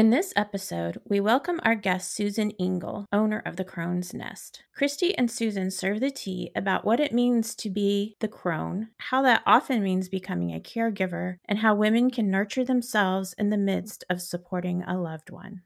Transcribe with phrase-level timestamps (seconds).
[0.00, 4.62] In this episode, we welcome our guest Susan Engel, owner of the Crone's Nest.
[4.74, 9.20] Kristie and Susan serve the tea about what it means to be the crone, how
[9.20, 14.02] that often means becoming a caregiver, and how women can nurture themselves in the midst
[14.08, 15.60] of supporting a loved one.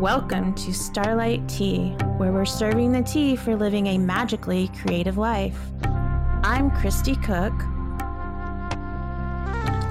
[0.00, 5.58] Welcome to Starlight Tea, where we're serving the tea for living a magically creative life.
[6.42, 7.52] I'm Kristie Cook.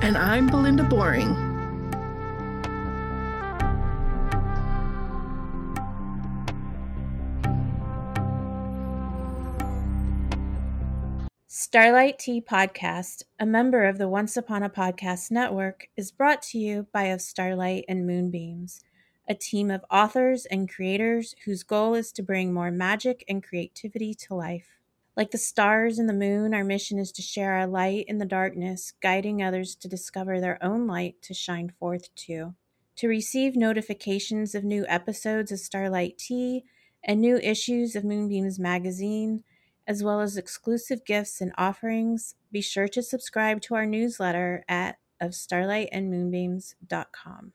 [0.02, 1.36] And I'm Belinda Boring.
[11.46, 16.58] Starlight Tea Podcast, a member of the Once Upon a Podcast network, is brought to
[16.58, 18.82] you by Of Starlight and Moonbeams
[19.30, 24.16] a team of authors and creators whose goal is to bring more magic and creativity
[24.16, 24.80] to life.
[25.16, 28.26] Like the stars and the moon, our mission is to share our light in the
[28.26, 32.56] darkness, guiding others to discover their own light to shine forth too.
[32.96, 36.64] To receive notifications of new episodes of Starlight Tea
[37.04, 39.44] and new issues of Moonbeams magazine,
[39.86, 44.98] as well as exclusive gifts and offerings, be sure to subscribe to our newsletter at
[45.22, 47.54] of starlightandmoonbeams.com.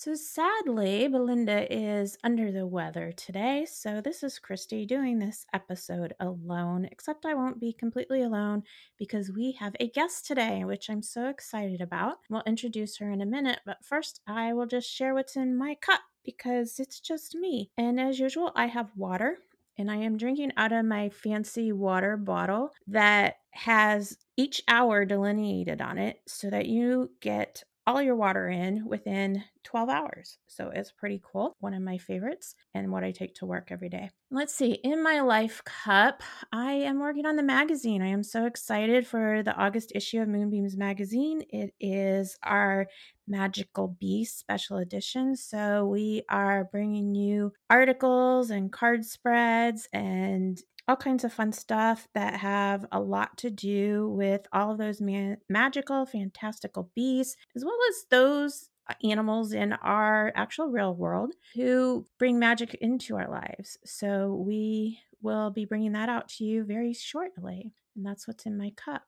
[0.00, 3.66] So sadly, Belinda is under the weather today.
[3.70, 8.62] So this is Kristie doing this episode alone, except I won't be completely alone
[8.96, 12.16] because we have a guest today, which I'm so excited about.
[12.30, 15.74] We'll introduce her in a minute, but first I will just share what's in my
[15.74, 17.70] cup because it's just me.
[17.76, 19.36] And as usual, I have water
[19.76, 25.82] and I am drinking out of my fancy water bottle that has each hour delineated
[25.82, 30.38] on it so that you get all your water in within 12 hours.
[30.46, 31.56] So it's pretty cool.
[31.58, 34.10] One of my favorites and what I take to work every day.
[34.30, 34.74] Let's see.
[34.84, 38.00] In my life cup, I am working on the magazine.
[38.00, 41.42] I am so excited for the August issue of Moonbeams magazine.
[41.50, 42.86] It is our
[43.26, 45.34] Magical Beast special edition.
[45.34, 52.08] So we are bringing you articles and card spreads and all kinds of fun stuff
[52.14, 57.64] that have a lot to do with all of those ma- magical, fantastical beasts, as
[57.64, 63.30] well as those uh, animals in our actual real world who bring magic into our
[63.30, 63.78] lives.
[63.84, 67.72] So we will be bringing that out to you very shortly.
[67.94, 69.02] And that's what's in my cup.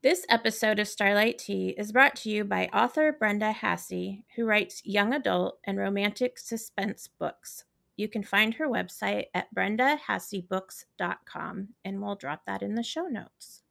[0.00, 4.80] This episode of Starlight Tea is brought to you by author Brenda Hasse, who writes
[4.84, 7.64] young adult and romantic suspense books.
[7.96, 13.64] You can find her website at brendahassebooks.com, and we'll drop that in the show notes.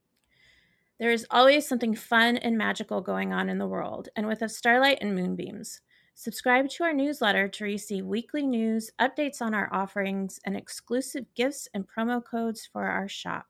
[0.99, 4.49] There is always something fun and magical going on in the world, and with a
[4.49, 5.79] starlight and moonbeams.
[6.13, 11.69] Subscribe to our newsletter to receive weekly news, updates on our offerings, and exclusive gifts
[11.73, 13.45] and promo codes for our shop.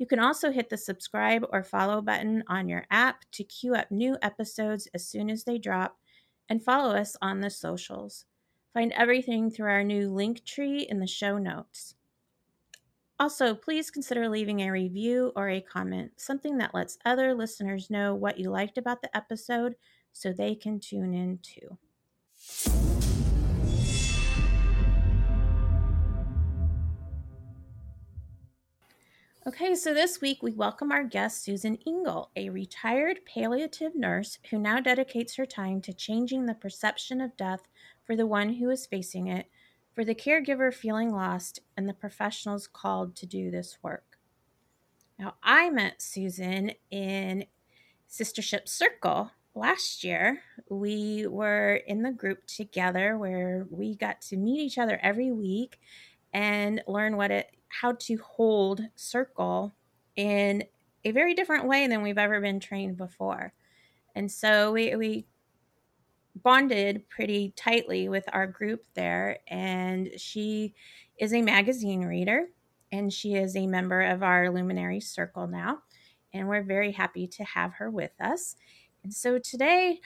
[0.00, 3.90] You can also hit the subscribe or follow button on your app to queue up
[3.90, 5.98] new episodes as soon as they drop,
[6.48, 8.24] and follow us on the socials.
[8.72, 11.96] Find everything through our new link tree in the show notes.
[13.18, 18.14] Also, please consider leaving a review or a comment, something that lets other listeners know
[18.14, 19.74] what you liked about the episode
[20.14, 21.76] so they can tune in too.
[29.50, 34.60] Okay, so this week we welcome our guest, Susan Engel, a retired palliative nurse who
[34.60, 37.62] now dedicates her time to changing the perception of death
[38.04, 39.46] for the one who is facing it,
[39.92, 44.18] for the caregiver feeling lost, and the professionals called to do this work.
[45.18, 47.44] Now, I met Susan in
[48.08, 50.42] Sistership Circle last year.
[50.68, 55.80] We were in the group together where we got to meet each other every week
[56.32, 59.74] and learn what it how to hold circle
[60.16, 60.64] in
[61.04, 63.52] a very different way than we've ever been trained before.
[64.14, 65.26] And so we, we
[66.34, 69.38] bonded pretty tightly with our group there.
[69.48, 70.74] And she
[71.18, 72.46] is a magazine reader
[72.92, 75.78] and she is a member of our Luminary Circle now.
[76.32, 78.56] And we're very happy to have her with us.
[79.02, 80.00] And so today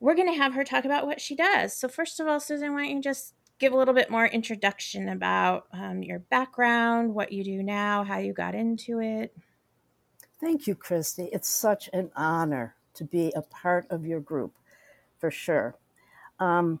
[0.00, 1.76] we're going to have her talk about what she does.
[1.76, 5.10] So, first of all, Susan, why don't you just give a little bit more introduction
[5.10, 9.32] about um, your background, what you do now, how you got into it.
[10.40, 11.28] Thank you, Kristie.
[11.32, 14.56] It's such an honor to be a part of your group,
[15.20, 15.76] for sure.
[16.40, 16.80] Um,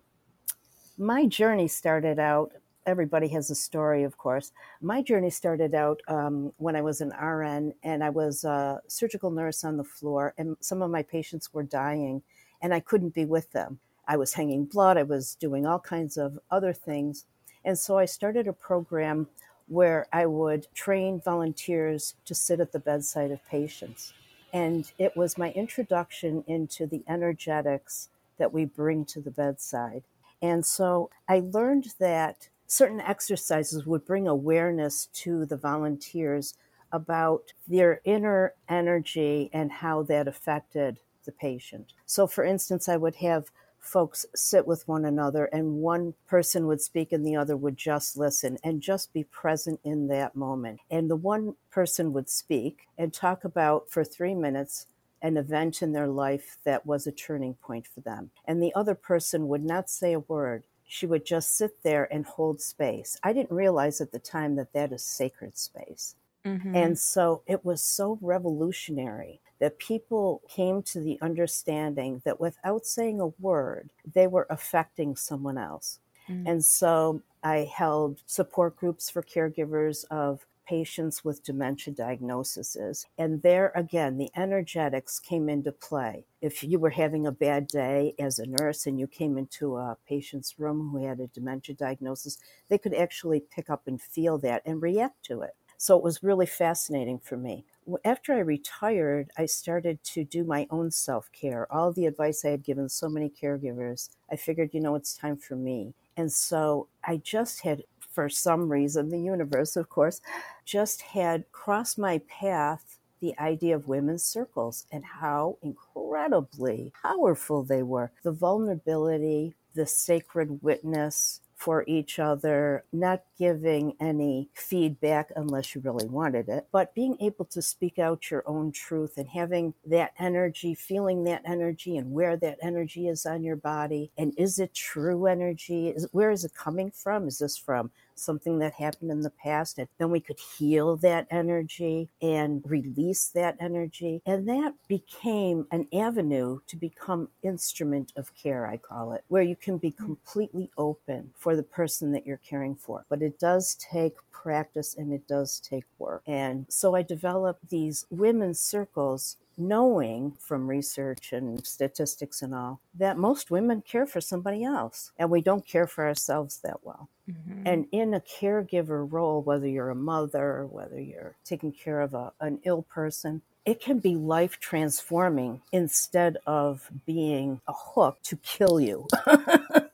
[0.98, 2.50] my journey started out
[2.84, 4.50] everybody has a story, of course.
[4.80, 9.30] My journey started out um, when I was an RN and I was a surgical
[9.30, 12.22] nurse on the floor, and some of my patients were dying,
[12.60, 13.78] and I couldn't be with them.
[14.06, 17.24] I was hanging blood, I was doing all kinds of other things.
[17.64, 19.28] And so I started a program
[19.68, 24.12] where I would train volunteers to sit at the bedside of patients.
[24.52, 28.08] And it was my introduction into the energetics
[28.38, 30.02] that we bring to the bedside.
[30.42, 36.54] And so I learned that certain exercises would bring awareness to the volunteers
[36.90, 41.92] about their inner energy and how that affected the patient.
[42.06, 43.50] So, for instance, I would have
[43.82, 48.16] folks sit with one another and one person would speak and the other would just
[48.16, 50.80] listen and just be present in that moment.
[50.90, 54.86] And the one person would speak and talk about for three minutes
[55.20, 58.30] an event in their life that was a turning point for them.
[58.44, 60.64] And the other person would not say a word.
[60.84, 63.18] She would just sit there and hold space.
[63.22, 66.16] I didn't realize at the time that that is sacred space.
[66.44, 66.74] Mm-hmm.
[66.74, 73.20] And so it was so revolutionary that people came to the understanding that without saying
[73.20, 76.00] a word, they were affecting someone else.
[76.28, 76.48] Mm-hmm.
[76.48, 83.06] And so I held support groups for caregivers of patients with dementia diagnoses.
[83.18, 86.24] And there again, the energetics came into play.
[86.40, 89.96] If you were having a bad day as a nurse and you came into a
[90.08, 94.62] patient's room who had a dementia diagnosis, they could actually pick up and feel that
[94.64, 95.54] and react to it.
[95.82, 97.64] So it was really fascinating for me.
[98.04, 101.66] After I retired, I started to do my own self care.
[101.72, 105.36] All the advice I had given so many caregivers, I figured, you know, it's time
[105.36, 105.92] for me.
[106.16, 110.20] And so I just had, for some reason, the universe, of course,
[110.64, 117.82] just had crossed my path the idea of women's circles and how incredibly powerful they
[117.82, 118.12] were.
[118.22, 126.06] The vulnerability, the sacred witness, for each other, not giving any feedback unless you really
[126.06, 130.74] wanted it, but being able to speak out your own truth and having that energy,
[130.74, 134.10] feeling that energy and where that energy is on your body.
[134.18, 135.90] And is it true energy?
[135.90, 137.28] Is, where is it coming from?
[137.28, 141.26] Is this from something that happened in the past and then we could heal that
[141.30, 148.66] energy and release that energy and that became an avenue to become instrument of care
[148.66, 150.04] i call it where you can be hmm.
[150.04, 155.12] completely open for the person that you're caring for but it does take practice and
[155.12, 161.64] it does take work and so i developed these women's circles knowing from research and
[161.66, 166.06] statistics and all that most women care for somebody else and we don't care for
[166.06, 167.08] ourselves that well.
[167.30, 167.66] Mm-hmm.
[167.66, 172.32] And in a caregiver role, whether you're a mother, whether you're taking care of a,
[172.40, 178.80] an ill person, it can be life transforming instead of being a hook to kill
[178.80, 179.06] you.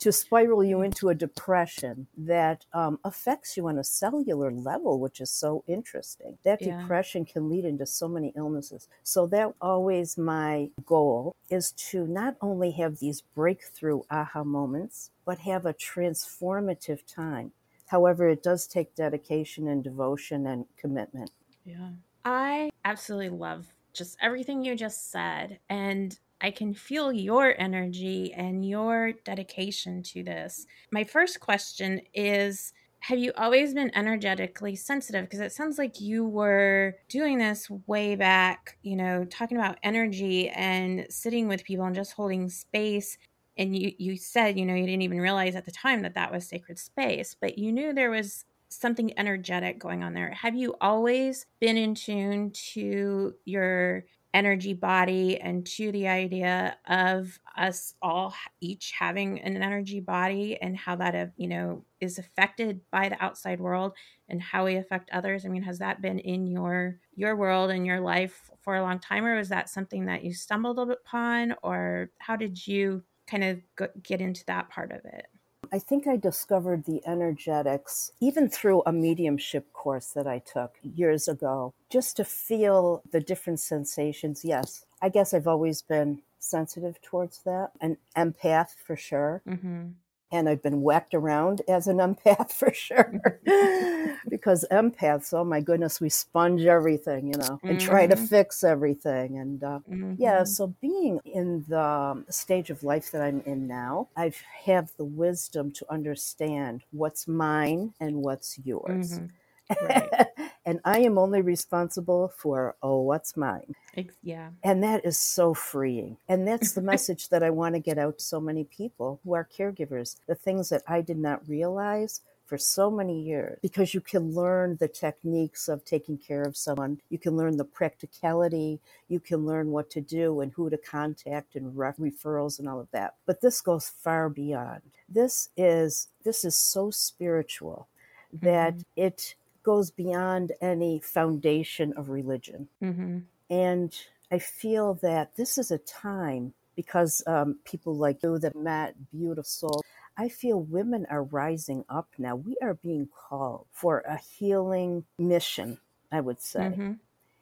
[0.00, 5.20] to spiral you into a depression that um, affects you on a cellular level, which
[5.20, 6.38] is so interesting.
[6.44, 6.80] That yeah.
[6.80, 8.88] depression can lead into so many illnesses.
[9.02, 15.38] So that always my goal is to not only have these breakthrough aha moments, but
[15.40, 17.52] have a transformative time.
[17.86, 21.30] However, it does take dedication and devotion and commitment.
[21.64, 21.90] Yeah.
[22.24, 25.58] I absolutely love just everything you just said.
[25.68, 30.66] And I can feel your energy and your dedication to this.
[30.92, 35.24] My first question is Have you always been energetically sensitive?
[35.24, 40.48] Because it sounds like you were doing this way back, you know, talking about energy
[40.50, 43.18] and sitting with people and just holding space.
[43.56, 46.32] And you, you said, you know, you didn't even realize at the time that that
[46.32, 50.30] was sacred space, but you knew there was something energetic going on there.
[50.30, 54.04] Have you always been in tune to your
[54.34, 60.76] energy body and to the idea of us all each having an energy body and
[60.76, 63.94] how that you know is affected by the outside world
[64.28, 65.46] and how we affect others.
[65.46, 68.98] I mean has that been in your your world and your life for a long
[68.98, 73.60] time or was that something that you stumbled upon or how did you kind of
[74.02, 75.26] get into that part of it
[75.72, 81.28] I think I discovered the energetics even through a mediumship course that I took years
[81.28, 84.44] ago, just to feel the different sensations.
[84.44, 89.42] Yes, I guess I've always been sensitive towards that, an empath for sure.
[89.46, 89.88] Mm-hmm
[90.30, 93.20] and I've been whacked around as an empath for sure.
[94.28, 97.88] because empaths, oh my goodness, we sponge everything, you know, and mm-hmm.
[97.88, 98.24] try to mm-hmm.
[98.26, 99.38] fix everything.
[99.38, 100.14] And uh, mm-hmm.
[100.18, 104.32] yeah, so being in the stage of life that I'm in now, I
[104.64, 109.18] have the wisdom to understand what's mine and what's yours.
[109.18, 109.26] Mm-hmm.
[109.82, 110.28] Right.
[110.68, 113.74] And I am only responsible for, oh, what's mine.
[114.22, 114.50] Yeah.
[114.62, 116.18] And that is so freeing.
[116.28, 119.32] And that's the message that I want to get out to so many people who
[119.32, 120.16] are caregivers.
[120.26, 124.76] The things that I did not realize for so many years because you can learn
[124.78, 127.00] the techniques of taking care of someone.
[127.08, 128.78] You can learn the practicality.
[129.08, 132.90] You can learn what to do and who to contact and referrals and all of
[132.90, 133.14] that.
[133.24, 134.82] But this goes far beyond.
[135.08, 137.88] This is this is so spiritual
[138.32, 138.82] that mm-hmm.
[138.96, 142.68] it goes beyond any foundation of religion.
[142.82, 143.18] Mm-hmm.
[143.50, 143.94] And
[144.30, 149.82] I feel that this is a time because um, people like you that met beautiful
[150.18, 152.34] I feel women are rising up now.
[152.34, 155.78] We are being called for a healing mission,
[156.10, 156.60] I would say.
[156.60, 156.92] Mm-hmm.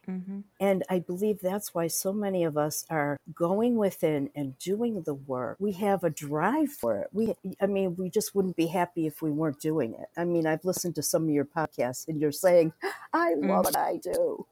[0.08, 0.40] Mm-hmm.
[0.60, 5.14] And I believe that's why so many of us are going within and doing the
[5.14, 5.56] work.
[5.58, 7.08] We have a drive for it.
[7.12, 10.08] We, I mean, we just wouldn't be happy if we weren't doing it.
[10.16, 12.72] I mean, I've listened to some of your podcasts and you're saying,
[13.12, 13.48] I love mm-hmm.
[13.64, 14.46] what I do.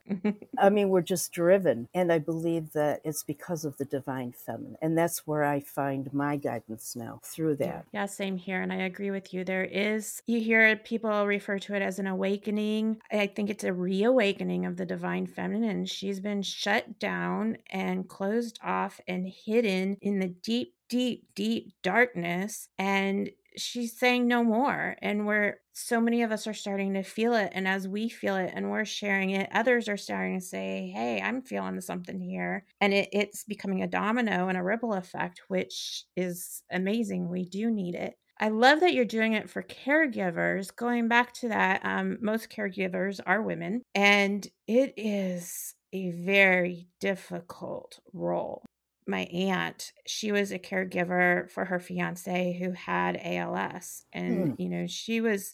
[0.57, 1.87] I mean, we're just driven.
[1.93, 4.77] And I believe that it's because of the divine feminine.
[4.81, 7.85] And that's where I find my guidance now through that.
[7.93, 8.61] Yeah, same here.
[8.61, 9.43] And I agree with you.
[9.43, 12.97] There is, you hear people refer to it as an awakening.
[13.11, 15.85] I think it's a reawakening of the divine feminine feminine.
[15.85, 22.67] She's been shut down and closed off and hidden in the deep, deep, deep darkness.
[22.79, 24.95] And she's saying no more.
[25.01, 27.51] And we're so many of us are starting to feel it.
[27.53, 31.21] And as we feel it and we're sharing it, others are starting to say, Hey,
[31.21, 32.65] I'm feeling something here.
[32.81, 37.29] And it, it's becoming a domino and a ripple effect, which is amazing.
[37.29, 38.15] We do need it.
[38.39, 40.75] I love that you're doing it for caregivers.
[40.75, 47.99] Going back to that, um, most caregivers are women, and it is a very difficult
[48.13, 48.65] role.
[49.07, 54.55] My aunt, she was a caregiver for her fiance who had ALS, and mm.
[54.59, 55.53] you know, she was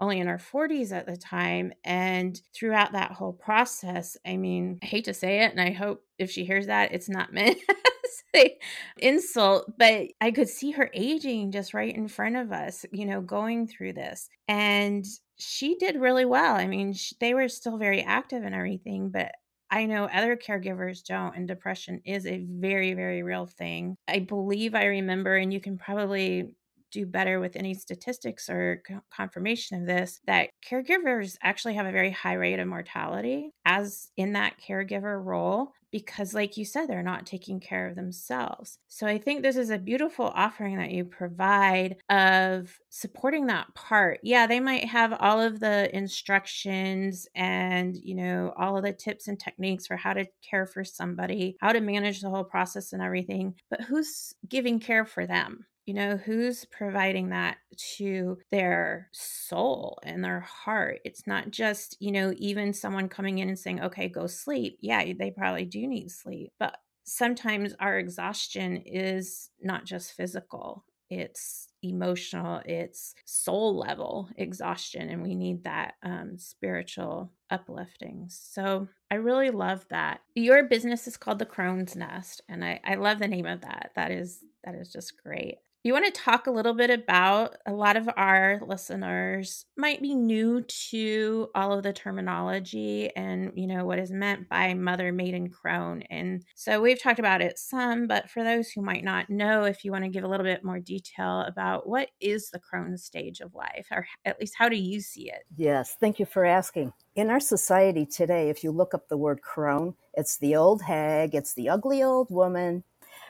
[0.00, 1.72] only in her 40s at the time.
[1.84, 6.04] And throughout that whole process, I mean, I hate to say it, and I hope
[6.18, 7.58] if she hears that, it's not meant
[8.34, 8.58] say
[8.98, 13.20] insult, but I could see her aging just right in front of us, you know,
[13.20, 14.28] going through this.
[14.48, 15.04] And
[15.38, 16.54] she did really well.
[16.54, 19.32] I mean, she, they were still very active and everything, but
[19.70, 23.96] I know other caregivers don't, and depression is a very, very real thing.
[24.06, 26.54] I believe I remember, and you can probably
[26.92, 32.10] do better with any statistics or confirmation of this that caregivers actually have a very
[32.10, 37.26] high rate of mortality as in that caregiver role because like you said they're not
[37.26, 38.78] taking care of themselves.
[38.88, 44.20] So i think this is a beautiful offering that you provide of supporting that part.
[44.22, 49.28] Yeah they might have all of the instructions and you know all of the tips
[49.28, 53.02] and techniques for how to care for somebody how to manage the whole process and
[53.02, 57.58] everything but who's giving care for them you know, who's providing that
[57.96, 61.00] to their soul and their heart?
[61.04, 64.78] It's not just, you know, even someone coming in and saying, okay, go sleep.
[64.80, 66.52] Yeah, they probably do need sleep.
[66.58, 75.10] But sometimes our exhaustion is not just physical, it's emotional, it's soul level exhaustion.
[75.10, 78.28] And we need that um, spiritual uplifting.
[78.30, 80.20] So I really love that.
[80.34, 82.40] Your business is called the Crone's Nest.
[82.48, 83.90] And I, I love the name of that.
[83.94, 85.58] That is that is just great.
[85.84, 90.14] You want to talk a little bit about a lot of our listeners might be
[90.14, 95.50] new to all of the terminology and, you know, what is meant by mother, maiden,
[95.50, 96.02] crone.
[96.02, 99.84] And so we've talked about it some, but for those who might not know, if
[99.84, 103.40] you want to give a little bit more detail about what is the crone stage
[103.40, 105.42] of life, or at least how do you see it?
[105.56, 106.92] Yes, thank you for asking.
[107.16, 111.34] In our society today, if you look up the word crone, it's the old hag,
[111.34, 112.84] it's the ugly old woman.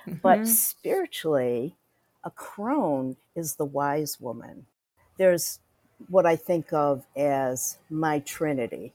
[0.06, 0.18] Mm-hmm.
[0.22, 1.78] But spiritually,
[2.24, 4.66] a crone is the wise woman.
[5.18, 5.60] There's
[6.08, 8.92] what I think of as my trinity,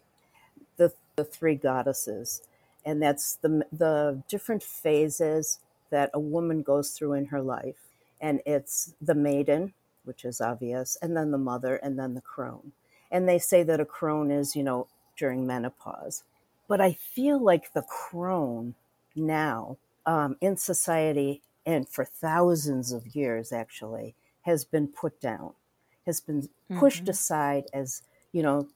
[0.77, 2.41] the, the three goddesses.
[2.86, 7.75] And that's the, the different phases that a woman goes through in her life.
[8.19, 12.72] And it's the maiden, which is obvious, and then the mother, and then the crone.
[13.12, 16.24] And they say that a crone is, you know, during menopause.
[16.67, 18.75] But I feel like the crone
[19.15, 25.53] now um, in society and for thousands of years actually has been put down
[26.07, 27.12] has been pushed mm-hmm.
[27.12, 28.67] aside as you know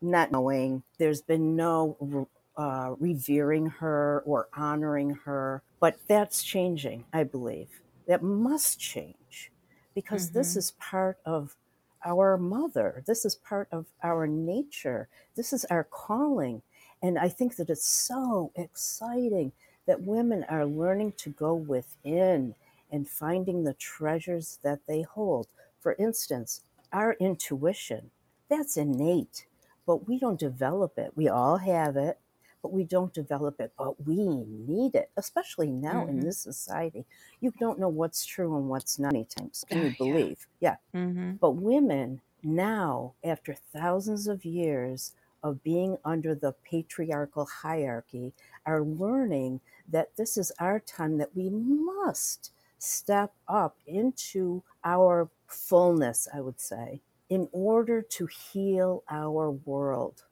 [0.00, 0.82] not knowing.
[0.98, 7.82] There's been no uh, revering her or honoring her but that's changing i believe.
[8.06, 9.50] That must change
[9.94, 10.38] because mm-hmm.
[10.38, 11.56] this is part of
[12.04, 13.02] our mother.
[13.06, 15.08] This is part of our nature.
[15.34, 16.62] This is our calling.
[17.02, 19.52] And i think that it's so exciting
[19.86, 22.54] that women are learning to go within
[22.92, 25.48] and finding the treasures that they hold.
[25.80, 26.62] For instance,
[26.92, 28.10] our intuition,
[28.48, 29.46] that's innate.
[29.86, 31.12] but we don't develop it.
[31.16, 32.18] We all have it,
[32.62, 33.72] but we don't develop it.
[33.78, 36.10] But we need it, especially now mm-hmm.
[36.10, 37.06] in this society.
[37.40, 39.64] You don't know what's true and what's not many times.
[39.68, 40.46] Can you believe?
[40.60, 40.76] Yeah.
[40.94, 41.00] yeah.
[41.00, 41.32] Mm-hmm.
[41.40, 48.32] But women now, after thousands of years of being under the patriarchal hierarchy,
[48.66, 56.28] are learning that this is our time that we must step up into our fullness,
[56.32, 60.24] I would say, in order to heal our world.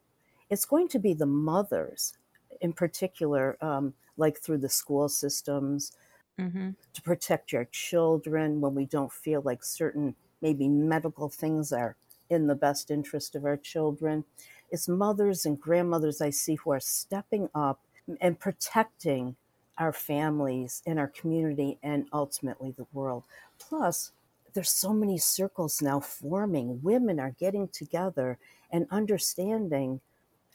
[0.49, 2.13] It's going to be the mothers,
[2.61, 5.91] in particular, um, like through the school systems,
[6.39, 6.71] mm-hmm.
[6.93, 11.95] to protect your children when we don't feel like certain maybe medical things are
[12.29, 14.23] in the best interest of our children.
[14.71, 17.81] It's mothers and grandmothers I see who are stepping up
[18.21, 19.35] and protecting
[19.77, 23.23] our families and our community and ultimately the world.
[23.59, 24.11] Plus,
[24.53, 26.81] there's so many circles now forming.
[26.81, 28.37] Women are getting together
[28.71, 29.99] and understanding.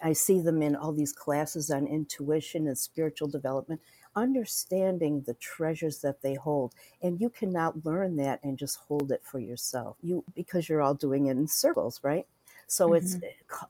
[0.02, 3.82] I see them in all these classes on intuition and spiritual development,
[4.16, 6.72] understanding the treasures that they hold.
[7.02, 9.96] And you cannot learn that and just hold it for yourself.
[10.02, 12.26] You because you're all doing it in circles, right?
[12.70, 13.04] So mm-hmm.
[13.04, 13.18] it's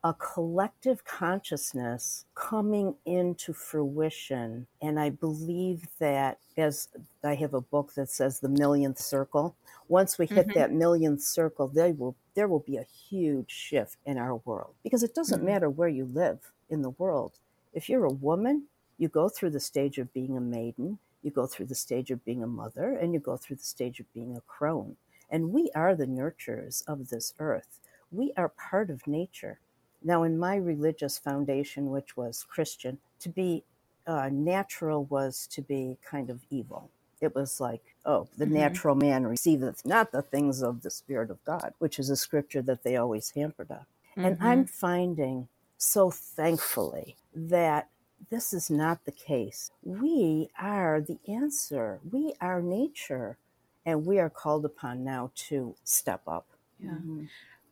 [0.05, 4.67] a collective consciousness coming into fruition.
[4.83, 6.89] And I believe that as
[7.25, 9.57] I have a book that says the millionth circle,
[9.89, 10.59] once we hit mm-hmm.
[10.59, 14.75] that millionth circle, there will there will be a huge shift in our world.
[14.83, 15.47] Because it doesn't mm-hmm.
[15.47, 17.33] matter where you live in the world.
[17.73, 18.65] If you're a woman,
[18.99, 22.23] you go through the stage of being a maiden, you go through the stage of
[22.27, 24.97] being a mother, and you go through the stage of being a crone.
[25.31, 27.80] And we are the nurturers of this earth
[28.11, 29.59] we are part of nature.
[30.03, 33.65] Now, in my religious foundation, which was Christian, to be
[34.07, 36.91] uh, natural was to be kind of evil.
[37.21, 38.55] It was like, oh, the mm-hmm.
[38.55, 42.63] natural man receiveth not the things of the Spirit of God, which is a scripture
[42.63, 43.85] that they always hampered on.
[44.17, 44.25] Mm-hmm.
[44.25, 47.89] And I'm finding so thankfully that
[48.31, 49.71] this is not the case.
[49.83, 53.37] We are the answer, we are nature,
[53.85, 56.47] and we are called upon now to step up.
[56.79, 56.91] Yeah.
[56.91, 57.25] Mm-hmm.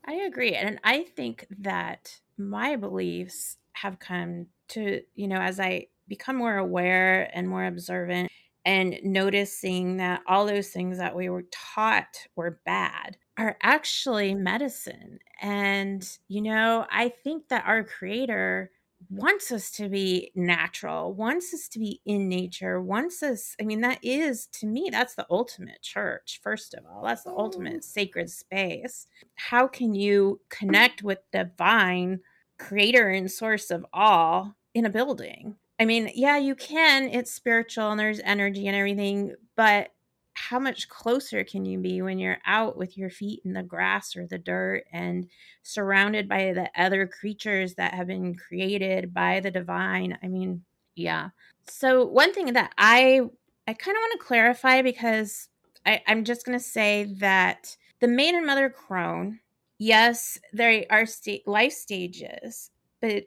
[0.08, 0.54] I agree.
[0.54, 6.56] And I think that my beliefs have come to, you know, as I become more
[6.56, 8.30] aware and more observant
[8.64, 15.18] and noticing that all those things that we were taught were bad are actually medicine.
[15.42, 18.70] And, you know, I think that our creator
[19.10, 23.56] wants us to be natural, wants us to be in nature, wants us.
[23.60, 27.02] I mean, that is to me, that's the ultimate church, first of all.
[27.02, 27.80] That's the ultimate oh.
[27.80, 29.06] sacred space.
[29.36, 32.20] How can you connect with divine
[32.58, 35.56] creator and source of all in a building?
[35.80, 37.08] I mean, yeah, you can.
[37.08, 39.90] It's spiritual and there's energy and everything, but
[40.38, 44.16] how much closer can you be when you're out with your feet in the grass
[44.16, 45.28] or the dirt and
[45.62, 50.16] surrounded by the other creatures that have been created by the divine?
[50.22, 51.30] I mean yeah.
[51.68, 53.20] So one thing that i
[53.66, 55.48] i kind of want to clarify because
[55.86, 59.40] I, i'm just going to say that the maiden mother crone
[59.78, 62.70] yes there are sta- life stages
[63.00, 63.24] but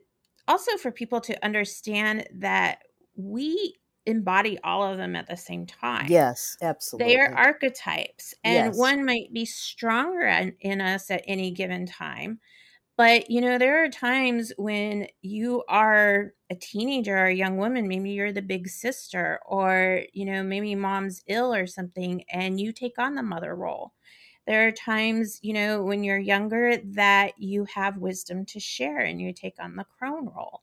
[0.47, 2.79] also for people to understand that
[3.15, 6.07] we embody all of them at the same time.
[6.09, 7.13] Yes, absolutely.
[7.13, 8.77] They are archetypes, and yes.
[8.77, 12.39] one might be stronger in, in, us at any given time.
[12.97, 17.87] But you know, there are times when you are a teenager or a young woman,
[17.87, 22.71] maybe you're the big sister, or you know, maybe mom's ill or something, and you
[22.71, 23.93] take on the mother role.
[24.47, 29.21] There are times, you know, when you're younger that you have wisdom to share and
[29.21, 30.61] you take on the crone role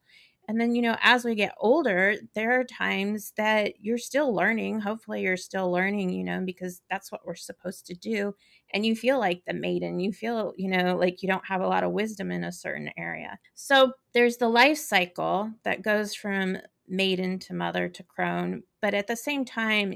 [0.49, 4.81] and then, you know, as we get older, there are times that you're still learning.
[4.81, 8.35] Hopefully, you're still learning, you know, because that's what we're supposed to do.
[8.73, 11.67] And you feel like the maiden, you feel, you know, like you don't have a
[11.67, 13.39] lot of wisdom in a certain area.
[13.55, 16.57] So there's the life cycle that goes from
[16.89, 18.63] maiden to mother to crone.
[18.81, 19.93] But at the same time,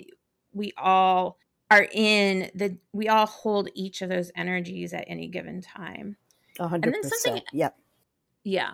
[0.53, 1.39] we all
[1.71, 6.19] are in the, we all hold each of those energies at any given time.
[6.61, 6.75] 100%.
[6.75, 7.75] And then something, yep.
[8.45, 8.73] Yeah.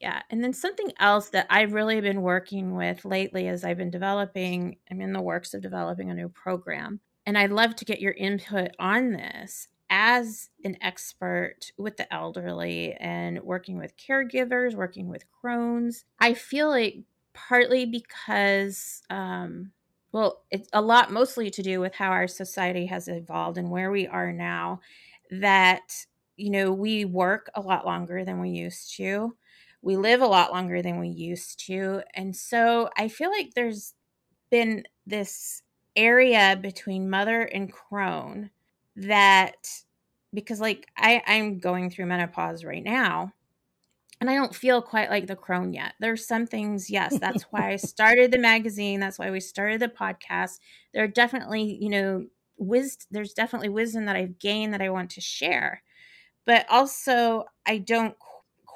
[0.00, 0.22] Yeah.
[0.30, 4.76] And then something else that I've really been working with lately as I've been developing,
[4.90, 7.00] I'm in the works of developing a new program.
[7.26, 12.94] And I'd love to get your input on this as an expert with the elderly
[12.94, 16.04] and working with caregivers, working with crones.
[16.20, 19.72] I feel like partly because, um,
[20.12, 23.90] well, it's a lot mostly to do with how our society has evolved and where
[23.90, 24.80] we are now,
[25.30, 26.06] that,
[26.36, 29.34] you know, we work a lot longer than we used to
[29.88, 32.02] we live a lot longer than we used to.
[32.12, 33.94] And so I feel like there's
[34.50, 35.62] been this
[35.96, 38.50] area between mother and crone
[38.96, 39.66] that
[40.34, 43.32] because like I, I'm going through menopause right now.
[44.20, 45.94] and I don't feel quite like the crone yet.
[46.00, 49.00] There's some things, yes, that's why I started the magazine.
[49.00, 50.58] That's why we started the podcast.
[50.92, 52.26] There are definitely, you know,
[52.58, 55.82] wisdom, there's definitely wisdom that I've gained that I want to share.
[56.44, 58.18] But also, I don't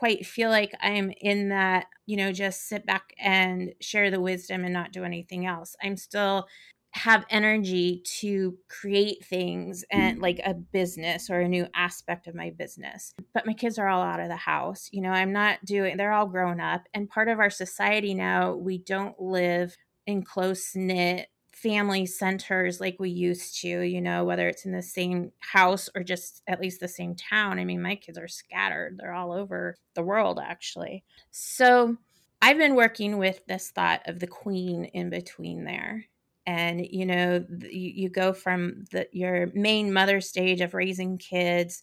[0.03, 4.65] quite feel like I'm in that, you know, just sit back and share the wisdom
[4.65, 5.77] and not do anything else.
[5.81, 6.49] I'm still
[6.91, 10.23] have energy to create things and mm-hmm.
[10.23, 13.15] like a business or a new aspect of my business.
[13.33, 14.89] But my kids are all out of the house.
[14.91, 16.83] You know, I'm not doing, they're all grown up.
[16.93, 19.77] And part of our society now, we don't live
[20.09, 21.29] in close knit
[21.63, 26.03] family centers like we used to, you know, whether it's in the same house or
[26.03, 27.59] just at least the same town.
[27.59, 31.05] I mean, my kids are scattered, they're all over the world, actually.
[31.31, 31.97] So,
[32.45, 36.05] I've been working with this thought of the queen in between there
[36.47, 41.83] and you know you, you go from the your main mother stage of raising kids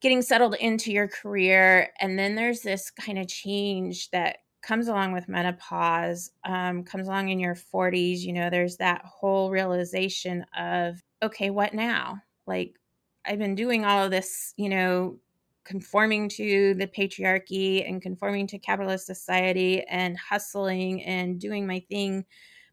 [0.00, 5.12] getting settled into your career and then there's this kind of change that comes along
[5.12, 11.02] with menopause um, comes along in your 40s you know there's that whole realization of
[11.22, 12.78] okay what now like
[13.24, 15.18] i've been doing all of this you know
[15.64, 22.24] conforming to the patriarchy and conforming to capitalist society and hustling and doing my thing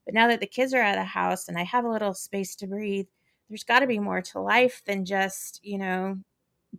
[0.05, 2.13] but now that the kids are out of the house and I have a little
[2.13, 3.08] space to breathe,
[3.49, 6.17] there's got to be more to life than just, you know,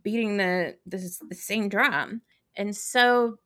[0.03, 0.99] beating the, the,
[1.29, 2.23] the same drum.
[2.57, 3.39] And so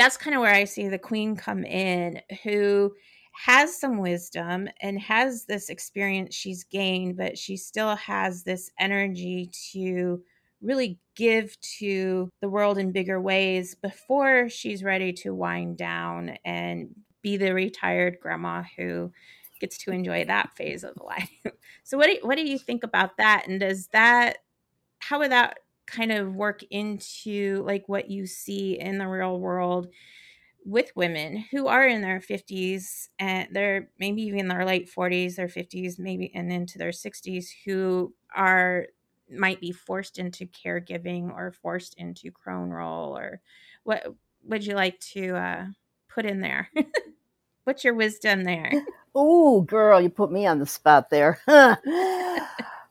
[0.00, 2.92] that's kind of where I see the queen come in, who
[3.32, 9.50] has some wisdom and has this experience she's gained, but she still has this energy
[9.72, 10.22] to
[10.62, 16.88] really give to the world in bigger ways before she's ready to wind down and
[17.22, 19.12] be the retired grandma who
[19.60, 21.30] gets to enjoy that phase of life.
[21.84, 24.38] so what do, what do you think about that and does that
[24.98, 25.58] how would that
[25.90, 29.88] kind of work into like what you see in the real world
[30.64, 35.48] with women who are in their 50s and they're maybe even their late 40s their
[35.48, 38.86] 50s maybe and into their 60s who are
[39.30, 43.40] might be forced into caregiving or forced into crone role or
[43.84, 44.06] what
[44.44, 45.64] would you like to uh,
[46.08, 46.68] put in there
[47.64, 48.72] What's your wisdom there?
[49.12, 51.40] Oh, girl, you put me on the spot there.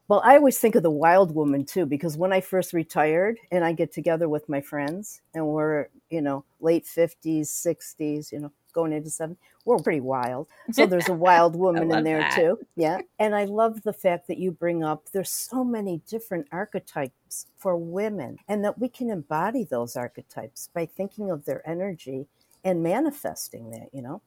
[0.10, 3.64] well, I always think of the wild woman too, because when I first retired and
[3.66, 8.52] I get together with my friends and we're, you know, late 50s, 60s, you know,
[8.74, 10.50] going into 70s, we're pretty wild.
[10.72, 12.26] So there's a wild woman in there that.
[12.26, 12.60] too.
[12.76, 13.02] Yeah.
[13.20, 17.78] And I love the fact that you bring up there's so many different archetypes for
[17.78, 22.28] women and that we can embody those archetypes by thinking of their energy
[22.64, 24.22] and manifesting that, you know.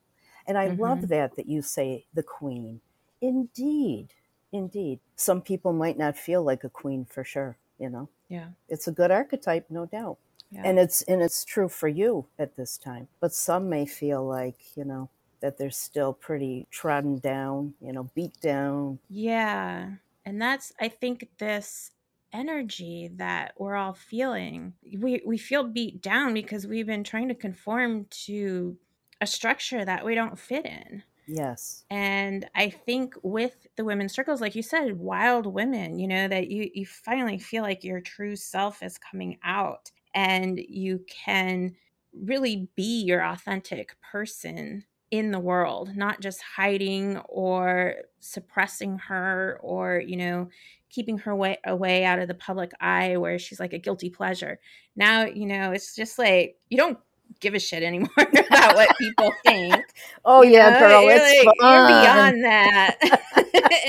[0.47, 0.79] And I Mm-hmm.
[0.79, 2.83] love that that you say the queen.
[3.21, 4.15] Indeed,
[4.53, 5.01] indeed.
[5.17, 8.09] Some people might not feel like a queen for sure, you know.
[8.29, 8.49] Yeah.
[8.69, 10.19] It's a good archetype, no doubt.
[10.51, 10.63] Yeah.
[10.65, 13.09] And it's and it's true for you at this time.
[13.21, 15.09] But some may feel like, you know,
[15.41, 18.99] that they're still pretty trodden down, you know, beat down.
[19.09, 19.91] Yeah.
[20.25, 21.91] And that's I think this
[22.33, 24.75] energy that we're all feeling.
[24.99, 28.77] We we feel beat down because we've been trying to conform to
[29.21, 31.03] a structure that we don't fit in.
[31.27, 31.85] Yes.
[31.91, 36.49] And I think with the women's circles, like you said, wild women, you know, that
[36.49, 41.77] you you finally feel like your true self is coming out and you can
[42.15, 50.01] really be your authentic person in the world, not just hiding or suppressing her or,
[50.01, 50.49] you know,
[50.89, 54.59] keeping her way away out of the public eye where she's like a guilty pleasure.
[54.97, 56.99] Now, you know, it's just like you don't
[57.41, 59.83] give a shit anymore about what people think.
[60.25, 60.79] Oh you yeah, know?
[60.79, 61.73] girl, You're it's like- fun.
[61.79, 63.21] You're beyond that.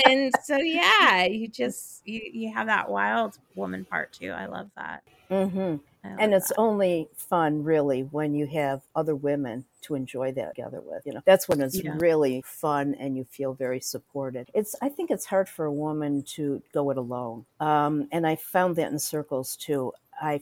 [0.06, 4.30] and so yeah, you just you, you have that wild woman part too.
[4.30, 5.02] I love that.
[5.28, 6.58] hmm I love And it's that.
[6.58, 11.02] only fun, really, when you have other women to enjoy that together with.
[11.06, 11.94] You know, that's when it's Yeah.
[11.98, 14.50] really fun and you feel very supported.
[14.52, 18.36] It's, I think, it's hard for a woman to go it alone, um, and I
[18.36, 19.92] found that in circles too.
[20.20, 20.40] I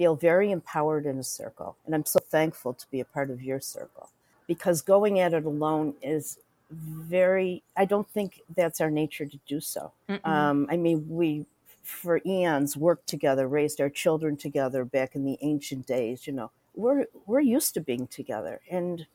[0.00, 3.42] feel very empowered in a circle, and I'm so thankful to be a part of
[3.42, 4.08] your circle
[4.46, 6.38] because going at it alone is
[6.70, 7.62] very.
[7.76, 9.92] I don't think that's our nature to do so.
[10.24, 11.44] Um, I mean, we
[11.82, 16.26] for eons worked together, raised our children together back in the ancient days.
[16.26, 19.06] You know, we're we're used to being together, and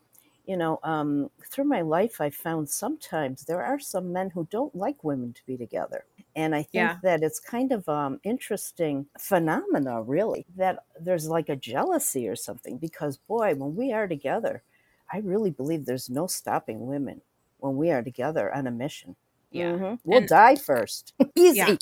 [0.47, 4.73] you know, um, through my life, I found sometimes there are some men who don't
[4.75, 6.05] like women to be together,
[6.35, 6.97] and I think Yeah.
[7.03, 12.77] that it's kind of um, interesting phenomena, really, that there's like a jealousy or something.
[12.77, 14.61] Because boy, when we are together,
[15.11, 17.21] I really believe there's no stopping women
[17.59, 19.15] when we are together on a mission.
[19.51, 19.71] yeah.
[19.71, 19.99] Mhm.
[20.03, 21.13] We'll And- die first.
[21.35, 21.75] Easy, Yeah.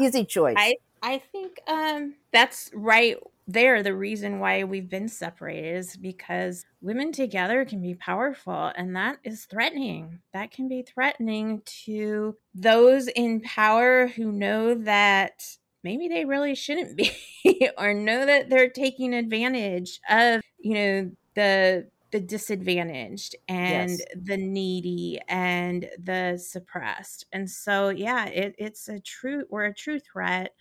[0.00, 0.56] easy choice.
[0.58, 3.16] I I think um that's right
[3.48, 8.94] there the reason why we've been separated is because women together can be powerful and
[8.94, 10.20] that is threatening.
[10.34, 15.42] That can be threatening to those in power who know that
[15.82, 16.96] maybe they really shouldn't
[17.42, 24.00] be or know that they're taking advantage of you know the the disadvantaged and yes.
[24.14, 27.24] the needy and the suppressed.
[27.32, 30.54] And so yeah it, it's a true we're a true threat.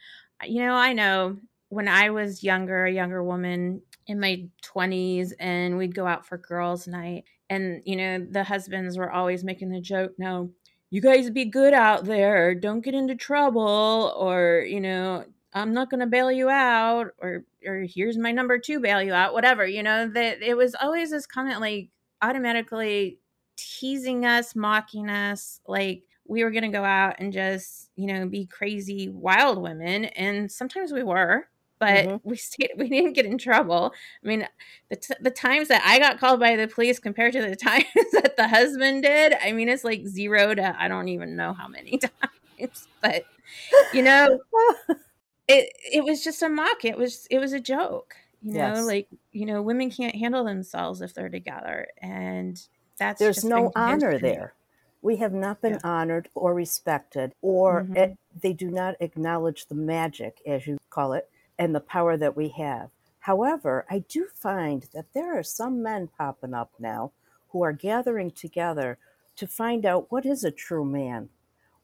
[0.45, 1.38] You know i know
[1.70, 6.38] when I was younger, a younger woman in my 20s, and we'd go out for
[6.38, 10.52] girls' night, and you know, the husbands were always making the joke, no,
[10.90, 15.90] you guys be good out there, don't get into trouble, or you know, I'm not
[15.90, 19.66] going to bail you out, or or here's my number two bail you out, whatever.
[19.66, 21.90] You know, that it was always this comment like
[22.22, 23.20] automatically
[23.58, 28.28] teasing us, mocking us, like we were going to go out and just, you know,
[28.28, 30.06] be crazy wild women.
[30.06, 31.48] And sometimes we were,
[31.80, 32.30] but mm-hmm.
[32.30, 33.94] we stayed, we didn't get in trouble.
[34.24, 34.48] I mean,
[34.90, 37.86] the, t- the times that I got called by the police compared to the times
[38.13, 41.68] that the husband did, I mean, it's like zero to I don't even know how
[41.68, 42.00] many
[42.60, 43.26] times, but
[43.94, 44.40] you know,
[45.48, 46.84] it, it was just a mock.
[46.84, 48.86] It was, it was a joke, you know, yes.
[48.86, 51.88] like, you know, women can't handle themselves if they're together.
[52.02, 52.60] And
[52.98, 54.54] that's, there's no honor there.
[55.04, 55.80] We have not been yeah.
[55.84, 57.96] honored or respected, or mm-hmm.
[57.96, 62.36] it, they do not acknowledge the magic, as you call it, and the power that
[62.36, 62.89] we have.
[63.20, 67.12] However, I do find that there are some men popping up now
[67.50, 68.98] who are gathering together
[69.36, 71.30] to find out what is a true man.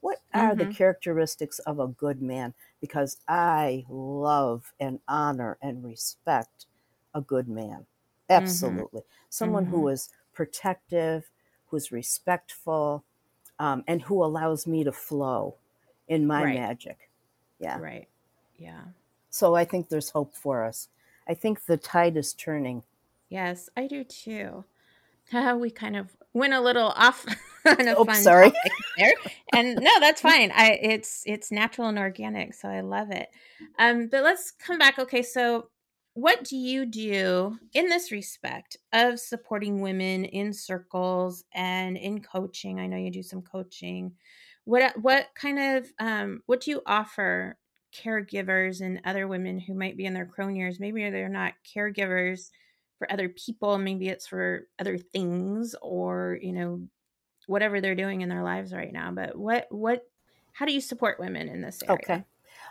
[0.02, 0.70] What are mm-hmm.
[0.70, 2.54] the characteristics of a good man?
[2.82, 6.66] Because I love and honor and respect
[7.14, 7.86] a good man.
[8.30, 8.44] Mm-hmm.
[8.44, 9.02] Absolutely.
[9.02, 9.26] Mm-hmm.
[9.30, 9.76] Someone mm-hmm.
[9.76, 11.30] who is protective,
[11.68, 13.04] who's respectful,
[13.60, 15.56] um, and who allows me to flow
[16.08, 16.56] in my right.
[16.56, 17.10] magic.
[17.60, 17.80] Yeah.
[17.80, 18.08] Right.
[18.58, 18.82] Yeah.
[19.34, 20.90] So I think there's hope for us.
[21.28, 22.84] I think the tide is turning.
[23.30, 24.64] Yes, I do too.
[25.34, 27.26] Uh, we kind of went a little off
[27.66, 28.52] on a Oops, fun sorry.
[28.96, 29.14] there,
[29.52, 30.52] and no, that's fine.
[30.54, 33.30] I it's it's natural and organic, so I love it.
[33.80, 35.00] Um, but let's come back.
[35.00, 35.70] Okay, so
[36.14, 42.80] what do you do in this respect of supporting women in circles and in coaching?
[42.80, 44.12] I know you do some coaching.
[44.66, 47.58] What what kind of um, what do you offer
[47.94, 50.80] caregivers and other women who might be in their crone years.
[50.80, 52.50] Maybe they're not caregivers
[52.98, 53.78] for other people.
[53.78, 56.82] Maybe it's for other things or, you know,
[57.48, 59.12] whatever they're doing in their lives right now.
[59.12, 60.08] But what, what,
[60.54, 62.00] how do you support women in this area?
[62.02, 62.24] Okay.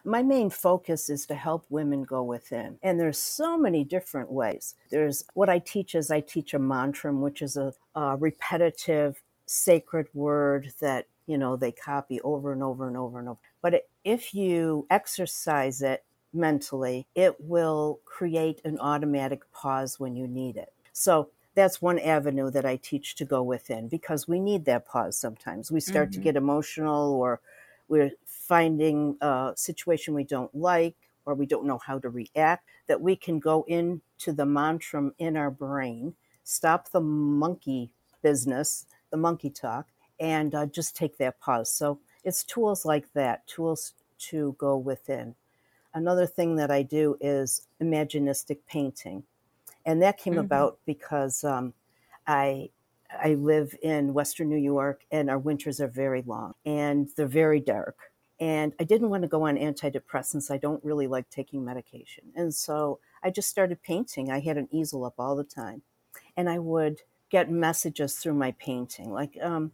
[0.04, 2.78] My main focus is to help women go within.
[2.82, 4.74] And there's so many different ways.
[4.90, 10.06] There's what I teach is I teach a mantram, which is a, a repetitive sacred
[10.14, 14.34] word that you know they copy over and over and over and over but if
[14.34, 21.28] you exercise it mentally it will create an automatic pause when you need it so
[21.54, 25.70] that's one avenue that i teach to go within because we need that pause sometimes
[25.70, 26.20] we start mm-hmm.
[26.20, 27.40] to get emotional or
[27.88, 33.00] we're finding a situation we don't like or we don't know how to react that
[33.00, 37.90] we can go into the mantra in our brain stop the monkey
[38.22, 39.86] business the monkey talk
[40.22, 41.70] and uh, just take that pause.
[41.74, 45.34] So it's tools like that, tools to go within.
[45.94, 49.22] Another thing that I do is imaginistic painting,
[49.84, 50.40] and that came mm-hmm.
[50.40, 51.74] about because um,
[52.26, 52.70] I
[53.22, 57.60] I live in Western New York, and our winters are very long and they're very
[57.60, 57.96] dark.
[58.40, 60.50] And I didn't want to go on antidepressants.
[60.50, 64.30] I don't really like taking medication, and so I just started painting.
[64.30, 65.82] I had an easel up all the time,
[66.36, 69.72] and I would get messages through my painting, like um,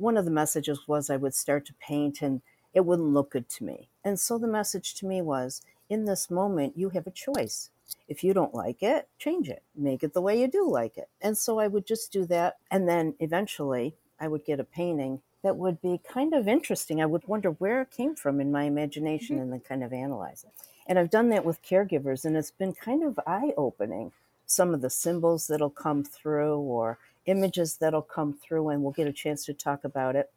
[0.00, 2.40] one of the messages was I would start to paint and
[2.72, 3.88] it wouldn't look good to me.
[4.04, 7.70] And so the message to me was in this moment, you have a choice.
[8.08, 11.08] If you don't like it, change it, make it the way you do like it.
[11.20, 12.56] And so I would just do that.
[12.70, 17.00] And then eventually I would get a painting that would be kind of interesting.
[17.00, 19.44] I would wonder where it came from in my imagination mm-hmm.
[19.44, 20.52] and then kind of analyze it.
[20.86, 24.12] And I've done that with caregivers, and it's been kind of eye opening.
[24.46, 29.06] Some of the symbols that'll come through, or images that'll come through, and we'll get
[29.06, 30.30] a chance to talk about it.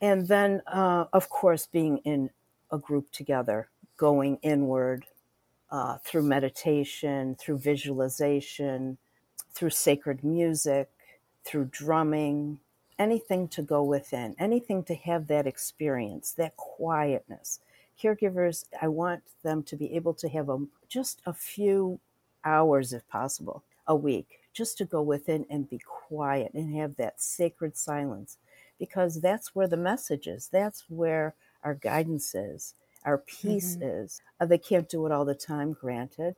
[0.00, 2.30] And then, uh, of course, being in
[2.70, 5.04] a group together, going inward
[5.70, 8.96] uh, through meditation, through visualization,
[9.52, 10.88] through sacred music,
[11.44, 12.58] through drumming,
[12.98, 17.60] anything to go within, anything to have that experience, that quietness.
[18.00, 22.00] Caregivers, I want them to be able to have a, just a few
[22.44, 27.20] hours, if possible, a week just to go within and be quiet and have that
[27.20, 28.38] sacred silence
[28.78, 30.48] because that's where the message is.
[30.50, 32.74] That's where our guidance is,
[33.04, 34.04] our peace mm-hmm.
[34.04, 34.22] is.
[34.40, 36.36] Uh, they can't do it all the time, granted,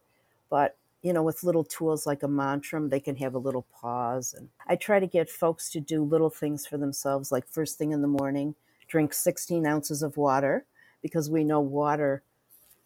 [0.49, 4.35] but you know, with little tools like a mantra, they can have a little pause.
[4.37, 7.91] And I try to get folks to do little things for themselves, like first thing
[7.93, 8.55] in the morning,
[8.89, 10.65] drink 16 ounces of water,
[11.03, 12.23] because we know water,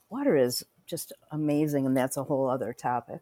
[0.09, 3.21] water is just amazing, and that's a whole other topic.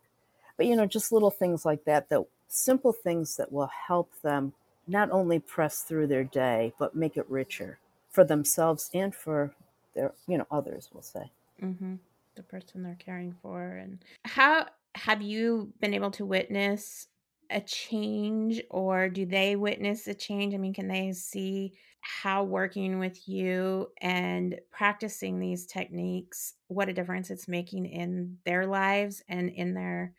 [0.56, 4.52] But you know, just little things like that, that simple things that will help them
[4.86, 7.78] not only press through their day, but make it richer
[8.10, 9.52] for themselves and for
[9.94, 10.90] their, you know, others.
[10.92, 11.30] We'll say.
[11.62, 11.94] Mm-hmm.
[12.36, 17.08] The person they're caring for, and how have you been able to witness
[17.50, 20.54] a change, or do they witness a change?
[20.54, 26.92] I mean, can they see how working with you and practicing these techniques, what a
[26.92, 30.12] difference it's making in their lives and in their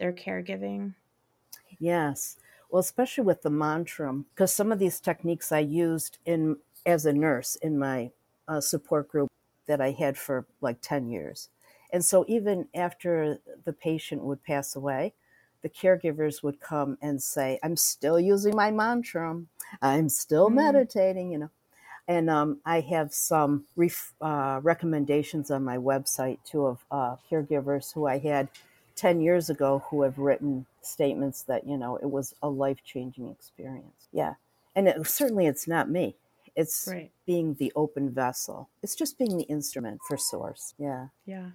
[0.00, 0.94] their caregiving?
[1.78, 2.36] Yes.
[2.70, 7.12] Well, especially with the mantram, because some of these techniques I used in as a
[7.12, 8.10] nurse in my
[8.48, 9.28] uh, support group
[9.66, 11.50] that I had for like 10 years.
[11.92, 15.12] And so even after the patient would pass away,
[15.62, 19.46] the caregivers would come and say, I'm still using my mantram.
[19.82, 20.54] I'm still mm.
[20.54, 21.50] meditating, you know.
[22.08, 27.92] And um, I have some ref- uh, recommendations on my website too of uh, caregivers
[27.92, 28.48] who I had
[28.96, 33.28] 10 years ago who have written statements that, you know, it was a life changing
[33.28, 34.08] experience.
[34.12, 34.34] Yeah.
[34.74, 36.16] And it, certainly it's not me.
[36.56, 37.10] It's right.
[37.26, 38.68] being the open vessel.
[38.82, 40.74] It's just being the instrument for source.
[40.78, 41.08] Yeah.
[41.24, 41.50] Yeah.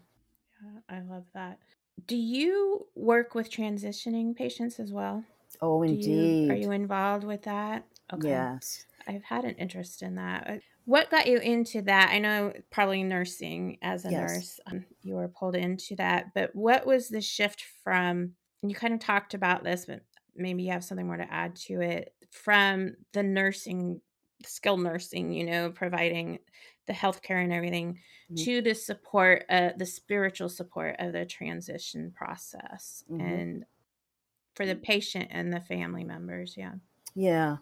[0.64, 0.80] Yeah.
[0.90, 1.60] I love that.
[2.08, 5.24] Do you work with transitioning patients as well?
[5.62, 6.48] Oh, indeed.
[6.48, 7.86] You, are you involved with that?
[8.14, 8.30] Okay.
[8.30, 8.86] Yes.
[9.08, 10.62] I've had an interest in that.
[10.86, 12.12] What got you into that?
[12.12, 14.32] I know probably nursing as a yes.
[14.32, 18.76] nurse, um, you were pulled into that, but what was the shift from, and you
[18.76, 20.02] kind of talked about this, but
[20.36, 24.02] maybe you have something more to add to it, from the nursing,
[24.46, 26.40] skilled nursing, you know, providing
[26.88, 27.94] the healthcare and everything
[28.32, 28.44] mm-hmm.
[28.44, 33.22] to the support, uh, the spiritual support of the transition process mm-hmm.
[33.22, 33.66] and
[34.54, 36.56] for the patient and the family members.
[36.58, 36.74] Yeah.
[37.16, 37.58] Yeah.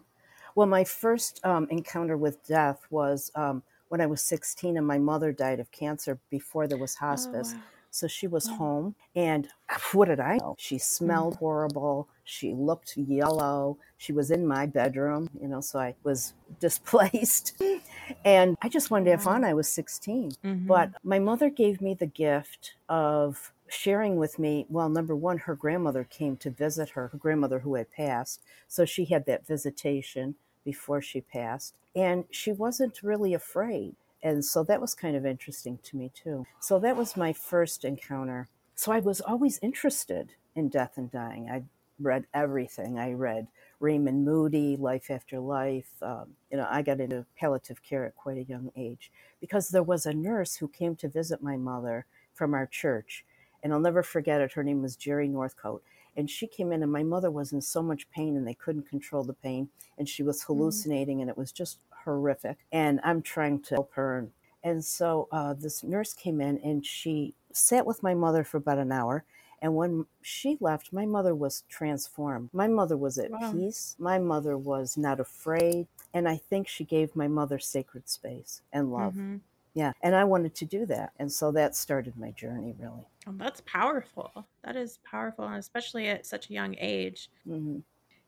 [0.54, 4.98] Well, my first um, encounter with death was um, when I was 16 and my
[4.98, 7.52] mother died of cancer before there was oh, hospice.
[7.54, 7.62] Oh, wow.
[7.90, 9.46] So she was home, and
[9.92, 10.56] what did I know?
[10.58, 11.38] She smelled mm.
[11.38, 12.08] horrible.
[12.24, 13.78] She looked yellow.
[13.98, 17.62] She was in my bedroom, you know, so I was displaced.
[18.24, 19.44] and I just wanted to have fun.
[19.44, 20.32] I was 16.
[20.44, 20.66] Mm-hmm.
[20.66, 25.54] But my mother gave me the gift of sharing with me well number one her
[25.54, 30.34] grandmother came to visit her her grandmother who had passed so she had that visitation
[30.64, 35.78] before she passed and she wasn't really afraid and so that was kind of interesting
[35.82, 36.46] to me too.
[36.58, 38.48] So that was my first encounter.
[38.74, 41.50] So I was always interested in death and dying.
[41.50, 41.64] I
[42.00, 42.98] read everything.
[42.98, 43.46] I read
[43.80, 45.90] Raymond Moody, Life After Life.
[46.00, 49.82] Um, you know, I got into palliative care at quite a young age because there
[49.82, 53.26] was a nurse who came to visit my mother from our church.
[53.62, 54.54] And I'll never forget it.
[54.54, 55.82] Her name was Jerry Northcote.
[56.16, 58.88] And she came in, and my mother was in so much pain, and they couldn't
[58.88, 59.68] control the pain.
[59.98, 60.46] And she was mm.
[60.46, 61.22] hallucinating, mm.
[61.22, 62.58] and it was just horrific.
[62.72, 64.28] And I'm trying to help her.
[64.62, 68.78] And so uh, this nurse came in and she sat with my mother for about
[68.78, 69.24] an hour.
[69.60, 72.50] And when she left, my mother was transformed.
[72.52, 73.52] My mother was at wow.
[73.52, 73.94] peace.
[73.98, 75.86] My mother was not afraid.
[76.12, 79.14] And I think she gave my mother sacred space and love.
[79.14, 79.36] Mm-hmm.
[79.74, 79.92] Yeah.
[80.02, 81.12] And I wanted to do that.
[81.18, 83.06] And so that started my journey, really.
[83.26, 84.46] Oh, that's powerful.
[84.62, 87.30] That is powerful, And especially at such a young age.
[87.46, 87.80] Mm-hmm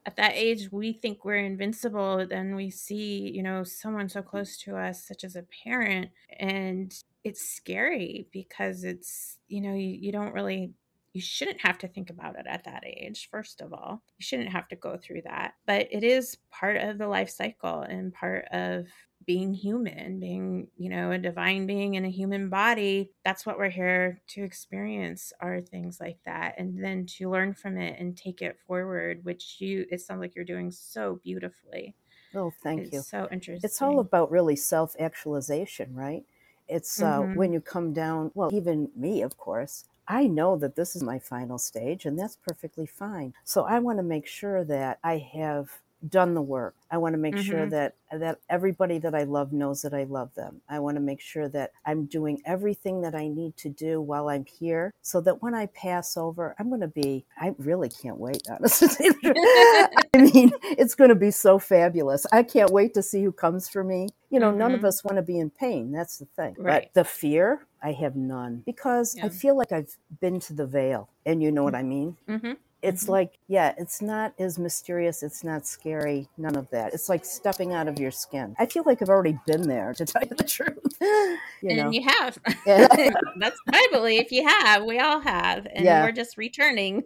[0.07, 4.57] at that age we think we're invincible then we see you know someone so close
[4.57, 10.13] to us such as a parent and it's scary because it's you know you, you
[10.13, 10.73] don't really
[11.17, 14.51] you shouldn't have to think about it at that age first of all you shouldn't
[14.51, 18.45] have to go through that but it is part of the life cycle and part
[18.53, 18.87] of
[19.27, 23.11] being human, being, you know, a divine being in a human body.
[23.25, 26.55] That's what we're here to experience are things like that.
[26.59, 30.37] And then to learn from it and take it forward, which you, it sounds like
[30.37, 31.97] you're doing so beautifully.
[32.35, 33.03] Oh, thank it's you.
[33.03, 33.69] So interesting.
[33.69, 36.25] It's all about really self actualization, right?
[36.69, 37.35] It's uh, mm-hmm.
[37.35, 41.19] when you come down, well, even me, of course, I know that this is my
[41.19, 43.35] final stage and that's perfectly fine.
[43.45, 45.71] So I want to make sure that I have
[46.09, 46.75] done the work.
[46.91, 47.51] I want to make mm-hmm.
[47.51, 50.61] sure that that everybody that I love knows that I love them.
[50.69, 54.29] I want to make sure that I'm doing everything that I need to do while
[54.29, 58.19] I'm here so that when I pass over, I'm going to be I really can't
[58.19, 59.09] wait honestly.
[59.25, 62.27] I mean, it's going to be so fabulous.
[62.31, 64.09] I can't wait to see who comes for me.
[64.31, 64.59] You know, mm-hmm.
[64.59, 64.87] none of mm-hmm.
[64.87, 65.93] us want to be in pain.
[65.93, 66.55] That's the thing.
[66.59, 66.91] Right.
[66.93, 69.27] But the fear, I have none because yeah.
[69.27, 72.17] I feel like I've been to the veil and you know what I mean?
[72.29, 72.53] Mm-hmm.
[72.83, 73.09] it's Mhm.
[73.17, 77.73] like yeah it's not as mysterious it's not scary none of that it's like stepping
[77.73, 80.45] out of your skin i feel like i've already been there to tell you the
[80.45, 82.33] truth you and know you have.
[82.67, 82.87] Yeah.
[83.43, 84.31] That's my belief.
[84.31, 84.85] You have.
[84.85, 86.05] We all have, and Yeah.
[86.05, 87.03] we're just returning.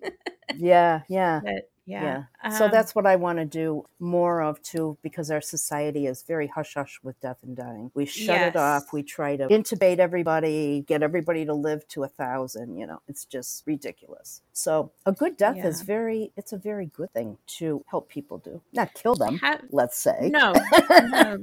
[0.57, 2.25] yeah yeah But yeah.
[2.45, 2.51] Yeah.
[2.59, 6.23] so um, that's what I want to do more of too, because our society is
[6.23, 7.91] very hush hush with death and dying.
[7.95, 8.93] We shut it off.
[8.93, 12.77] We try to intubate everybody, get everybody to live to a thousand.
[12.79, 14.43] You know, it's just ridiculous.
[14.53, 18.61] So a good death is very, it's a very good thing to help people do,
[18.73, 19.39] not kill them.
[19.39, 20.53] have- Let's say no,
[20.89, 21.39] no,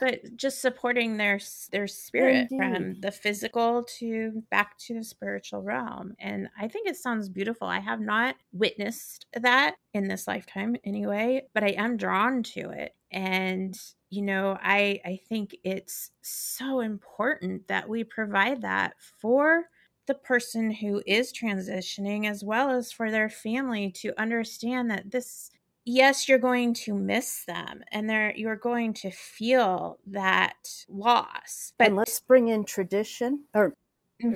[0.00, 1.40] but just supporting their
[1.72, 6.96] their spirit from the physical to back to the spiritual realm and i think it
[6.96, 12.42] sounds beautiful i have not witnessed that in this lifetime anyway but i am drawn
[12.42, 13.76] to it and
[14.10, 19.64] you know i i think it's so important that we provide that for
[20.06, 25.50] the person who is transitioning as well as for their family to understand that this
[25.84, 30.56] yes you're going to miss them and they're you're going to feel that
[30.88, 33.74] loss but and let's bring in tradition or.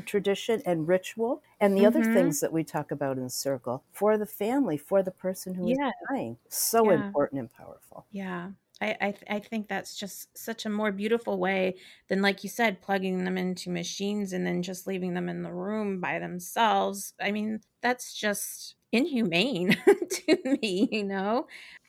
[0.06, 2.04] Tradition and ritual and the other Mhm.
[2.04, 5.70] things that we talk about in the circle for the family for the person who
[5.72, 5.90] is Yeah.
[6.10, 6.90] dying so Yeah.
[6.90, 11.38] important and powerful yeah I, I th- I think that's just such a more beautiful
[11.38, 11.76] way
[12.08, 15.52] than like you said plugging them into machines and then just leaving them in the
[15.52, 19.70] room by themselves i mean that's just inhumane
[20.10, 21.46] to me you know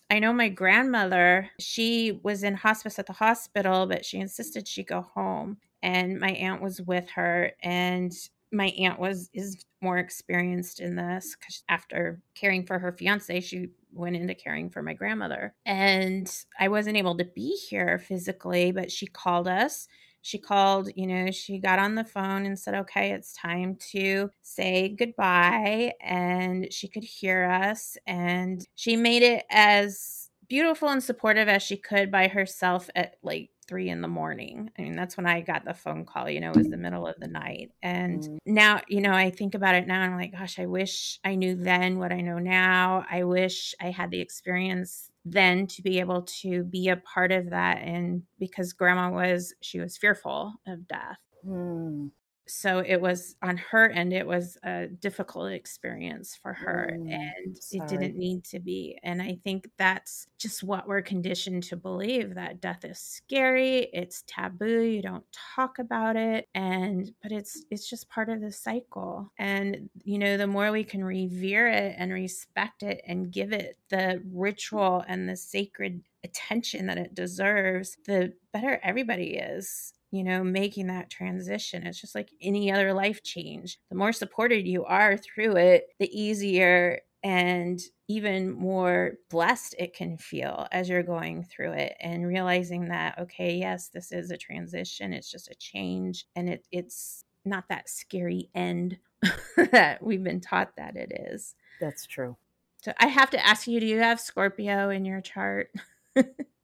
[0.10, 4.84] I know my grandmother, she was in hospice at the hospital, but she insisted she
[4.84, 5.60] go home.
[5.86, 8.12] And my aunt was with her and
[8.52, 13.70] my aunt was is more experienced in this cuz after caring for her fiance, she
[13.92, 15.54] went into caring for my grandmother.
[15.66, 16.30] And
[16.60, 19.88] I wasn't able to be here physically, but she called us
[20.26, 24.32] she called, you know, she got on the phone and said, okay, it's time to
[24.42, 25.94] say goodbye.
[26.02, 27.96] And she could hear us.
[28.08, 33.52] And she made it as beautiful and supportive as she could by herself at like
[33.68, 34.72] three in the morning.
[34.78, 37.08] I mean, that's when I got the phone call, you know, it was the middle
[37.08, 37.72] of the night.
[37.82, 38.38] And Mm.
[38.46, 41.36] now, you know, I think about it now and I'm like, gosh, I wish I
[41.36, 43.06] knew then what I know now.
[43.10, 47.50] I wish I had the experience then to be able to be a part of
[47.50, 52.08] that and because grandma was she was fearful of death Hmm.
[52.48, 57.58] So it was on her end it was a difficult experience for her Mm, and
[57.60, 57.68] sorry.
[57.72, 62.36] it didn't need to be and i think that's just what we're conditioned to believe
[62.36, 65.26] that death is scary it's taboo you don't
[65.56, 70.38] talk about it and but it's it's just part of the cycle and you know
[70.38, 75.28] the more we can revere it and respect it and give it the ritual and
[75.28, 81.86] the sacred attention that it deserves the better everybody is you know, making that transition.
[81.86, 83.80] It's just like any other life change.
[83.90, 90.16] The more supported you are through it, the easier and even more blessed it can
[90.16, 95.12] feel as you're going through it and realizing that, okay, yes, this is a transition,
[95.12, 99.00] it's just a change, and it, it's not that scary end
[99.72, 101.56] that we've been taught that it is.
[101.82, 102.38] That's true.
[102.84, 105.72] So I have to ask you, do you have Scorpio in your chart?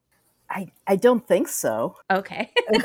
[0.51, 1.95] I, I don't think so.
[2.11, 2.51] Okay.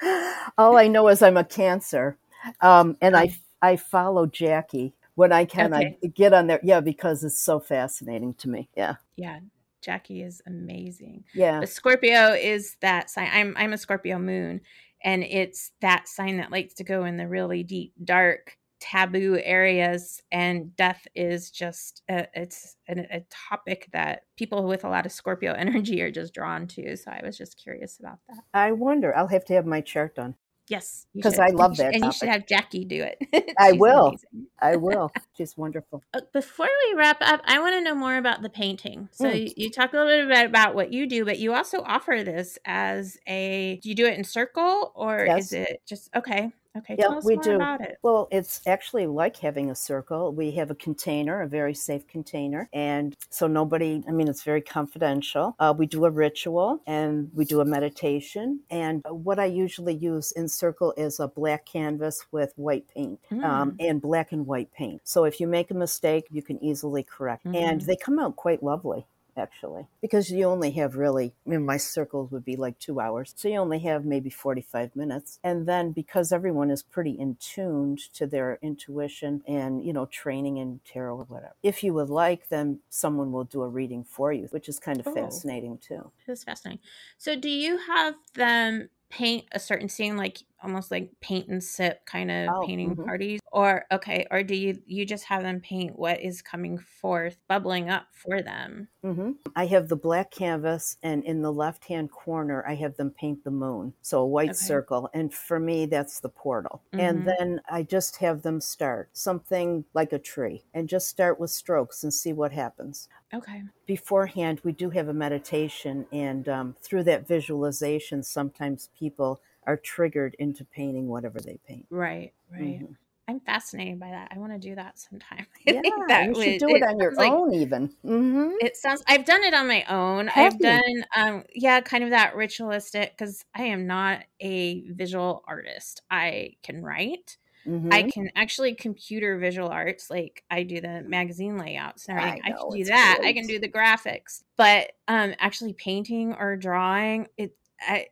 [0.58, 2.16] All I know is I'm a Cancer,
[2.60, 5.74] um, and I I follow Jackie when I can.
[5.74, 5.98] Okay.
[6.02, 8.68] I get on there, yeah, because it's so fascinating to me.
[8.76, 9.40] Yeah, yeah,
[9.82, 11.24] Jackie is amazing.
[11.34, 13.30] yeah, But Scorpio is that sign.
[13.32, 14.60] I'm I'm a Scorpio moon,
[15.02, 18.56] and it's that sign that likes to go in the really deep, dark,
[18.90, 20.22] taboo areas.
[20.30, 25.12] And death is just a, it's a, a topic that people with a lot of
[25.12, 26.96] Scorpio energy are just drawn to.
[26.96, 28.38] So I was just curious about that.
[28.54, 29.16] I wonder.
[29.16, 30.34] I'll have to have my chart done.
[30.68, 31.38] Yes, because.
[31.38, 33.54] I love should- that and you should have Jackie do it.
[33.58, 34.16] I will.
[34.60, 35.12] I will.
[35.38, 36.02] She's wonderful.
[36.12, 39.08] Uh, Before we wrap up, I want to know more about the painting.
[39.12, 39.42] So Mm.
[39.46, 42.22] you, you talk a little bit about, about what you do, but you also offer
[42.24, 43.78] this as a.
[43.80, 45.46] Do you do it in circle or Yes.
[45.46, 46.50] is it just okay?
[46.76, 47.56] Okay, Yeah, tell us we do.
[47.56, 47.98] about it.
[48.02, 50.32] Well, it's actually like having a circle.
[50.32, 52.68] We have a container, a very safe container.
[52.72, 55.54] And so nobody, I mean, it's very confidential.
[55.58, 58.60] Uh, we do a ritual and we do a meditation.
[58.70, 63.72] And what I usually use in circle is a black canvas with white paint um,
[63.72, 63.76] Mm.
[63.80, 65.00] and black and white paint.
[65.04, 67.44] So if you make a mistake, you can easily correct.
[67.46, 67.86] And Mhm.
[67.86, 69.06] they come out quite lovely.
[69.36, 73.34] Actually, because you only have really, I mean, my circles would be like two hours.
[73.36, 75.38] So you only have maybe 45 minutes.
[75.44, 80.56] And then because everyone is pretty in tuned to their intuition and, you know, training
[80.56, 84.32] in tarot or whatever, if you would like, then someone will do a reading for
[84.32, 85.14] you, which is kind of Oh.
[85.14, 86.10] fascinating too.
[86.26, 86.80] That's fascinating.
[87.18, 92.04] So, do you have them paint a certain scene like almost like paint and sip
[92.06, 93.06] kind of Oh, painting mhm.
[93.06, 97.38] parties or okay or do you you just have them paint what is coming forth
[97.48, 99.32] bubbling up for them mm-hmm.
[99.54, 103.44] I have the black canvas, and in the left hand corner, I have them paint
[103.44, 103.94] the moon.
[104.02, 104.56] So a white Okay.
[104.56, 105.08] circle.
[105.14, 106.82] And for me, that's the portal.
[106.92, 106.98] Mhm.
[106.98, 111.50] And then I just have them start something like a tree and just start with
[111.50, 113.08] strokes and see what happens.
[113.32, 119.76] okay Beforehand, we do have a meditation, and um, through that visualization, sometimes people are
[119.76, 121.86] triggered into painting whatever they paint.
[121.90, 122.96] right right Mhm.
[123.28, 126.34] i'm fascinated by that i want to do that sometime I Yeah, think that you
[126.34, 127.90] should would- do it on your like- own, even.
[128.02, 129.02] hmm It sounds.
[129.08, 130.28] I've done it on my own.
[130.28, 130.66] Have I've you?
[130.70, 136.02] done, um, yeah, kind of that ritualistic because I am not a visual artist.
[136.10, 137.36] I can write.
[137.64, 140.08] hmm I can actually computer visual arts.
[140.08, 142.42] Like I do the magazine layouts and I everything.
[142.44, 143.18] I, know, can do that.
[143.24, 144.44] I can do the graphics.
[144.56, 147.56] But um, actually painting or drawing, it.
[147.80, 148.06] I.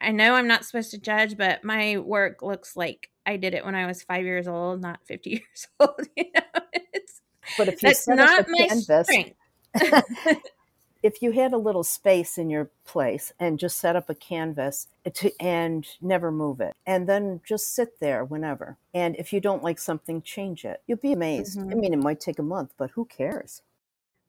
[0.00, 3.64] I know I'm not supposed to judge, but my work looks like I did it
[3.64, 6.00] when I was five years old, not 50 years old.
[6.16, 7.22] You know, it's
[7.56, 9.36] But if you that's not up a my canvas, strength.
[11.02, 14.88] if you had a little space in your place and just set up a canvas
[15.14, 19.62] to, and never move it and then just sit there whenever and if you don't
[19.62, 21.80] like something change it you'll be amazed i Mhm.
[21.80, 23.62] mean it might take a month but who cares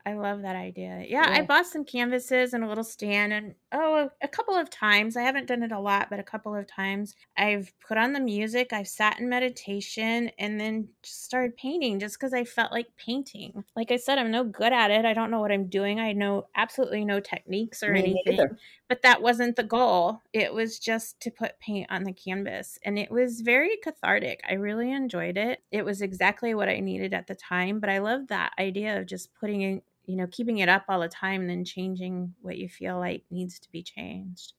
[0.05, 1.03] I love that idea.
[1.05, 5.17] Yeah, I bought some canvases and a little stand, and oh, a couple of times.
[5.17, 8.21] I haven't done it a lot, but a couple of times I've put on the
[8.21, 12.87] music, I've sat in meditation, and then just started painting just because I felt like
[12.95, 13.65] painting.
[13.75, 15.03] Like I said, I'm no good at it.
[15.03, 15.99] I don't know what I'm doing.
[15.99, 18.57] I know absolutely no techniques or Me anything, neither.
[18.87, 20.21] but that wasn't the goal.
[20.31, 24.39] It was just to put paint on the canvas, and it was very cathartic.
[24.49, 25.63] I really enjoyed it.
[25.69, 29.05] It was exactly what I needed at the time, but I love that idea of
[29.05, 32.58] just putting in you know, keeping it up all the time and then changing what
[32.58, 34.53] you feel like needs to be changed.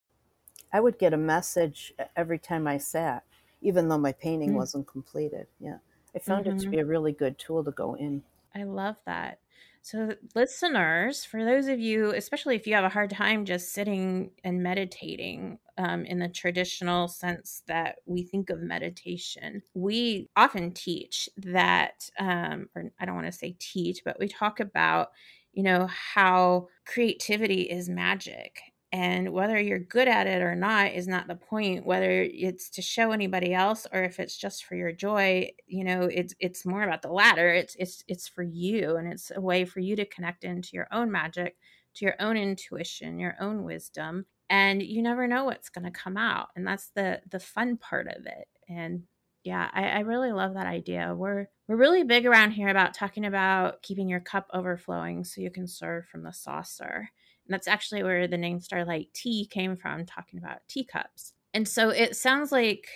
[0.73, 3.23] i would get a message every time i sat
[3.61, 4.55] even though my painting Mm.
[4.55, 5.79] wasn't completed yeah
[6.15, 6.71] i found it to Mhm.
[6.71, 8.23] be a really good tool to go in
[8.55, 9.41] I love that.
[9.83, 14.33] So, listeners, for those of you, especially if you have a hard time just sitting
[14.43, 21.29] and meditating um, in the traditional sense that we think of meditation, we often teach
[21.37, 25.13] that, um, or I don't want to say teach, but we talk about,
[25.53, 28.61] you know, how creativity is magic.
[28.91, 31.85] And whether you're good at it or not is not the point.
[31.85, 36.03] Whether it's to show anybody else or if it's just for your joy, you know,
[36.05, 37.53] it's it's more about the latter.
[37.53, 40.89] It's it's it's for you, and it's a way for you to connect into your
[40.91, 41.57] own magic,
[41.97, 46.17] to your own intuition, your own wisdom, and you never know what's going to come
[46.17, 46.49] out.
[46.57, 48.49] And that's the the fun part of it.
[48.69, 49.03] And
[49.45, 51.15] yeah, I, I really love that idea.
[51.17, 55.51] We're we're really big around here about talking about keeping your cup overflowing so you
[55.51, 57.11] can serve from the saucer.
[57.47, 61.33] And that's actually where the name Starlight Tea came from, talking about teacups.
[61.55, 62.89] And so it sounds like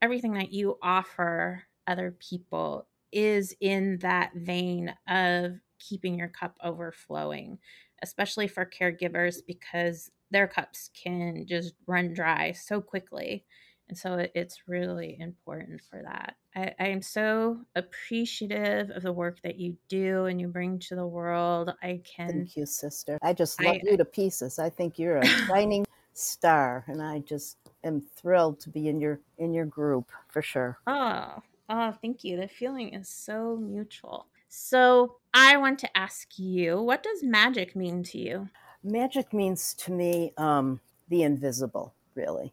[0.00, 7.58] everything that you offer other people is in that vein of keeping your cup overflowing,
[8.02, 13.44] especially for caregivers because their cups can just run dry so quickly.
[13.90, 16.36] And so it- it's really important for that.
[16.54, 20.94] I, I am so appreciative of the work that you do and you bring to
[20.94, 21.74] the world.
[21.82, 25.16] I can thank you sister i just love I- you to pieces i think you're
[25.16, 30.10] a shining star and i just am thrilled to be in your in your group
[30.28, 32.36] for sure Oh, oh, thank you.
[32.36, 34.26] The feeling is so mutual.
[34.48, 38.48] So I want to ask you, what does magic mean to you?
[38.82, 42.52] Magic means to me um, the invisible, really.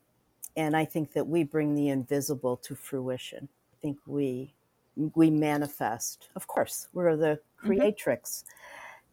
[0.58, 3.48] And I think that we bring the invisible to fruition.
[3.74, 4.54] I think we
[5.14, 6.30] we manifest.
[6.36, 8.44] Of course, we're the creatrix.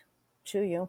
[0.46, 0.88] to you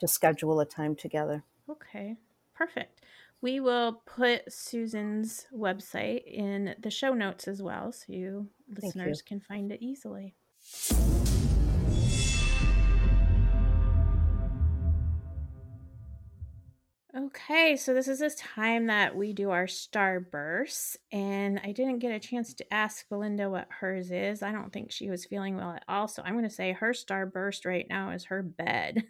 [0.00, 1.42] to schedule a time together.
[1.68, 2.16] Okay,
[2.54, 3.00] perfect.
[3.40, 9.28] We will put Susan's website in the show notes as well so you listeners you.
[9.28, 10.34] can find it easily.
[17.16, 22.10] Okay, so this is this time that we do our starbursts, and I didn't get
[22.10, 24.42] a chance to ask Belinda what hers is.
[24.42, 26.90] I don't think she was feeling well at all, so I'm going to say her
[26.90, 29.04] starburst right now is her bed.